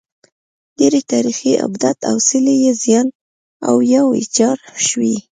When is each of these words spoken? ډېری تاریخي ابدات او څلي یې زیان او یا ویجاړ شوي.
ډېری 0.77 1.01
تاریخي 1.11 1.51
ابدات 1.65 1.97
او 2.09 2.15
څلي 2.27 2.55
یې 2.63 2.71
زیان 2.83 3.07
او 3.67 3.75
یا 3.91 4.01
ویجاړ 4.11 4.57
شوي. 4.87 5.15